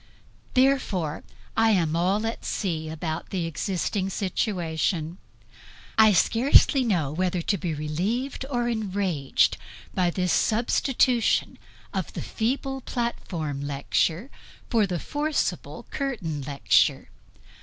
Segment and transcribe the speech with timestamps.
[0.55, 1.23] Therefore
[1.55, 5.19] I am all at sea about the existing situation;
[5.95, 9.57] I scarcely know whether to be relieved or enraged
[9.93, 11.59] by this substitution
[11.93, 14.31] of the feeble platform lecture
[14.71, 17.09] for the forcible curtain lecture.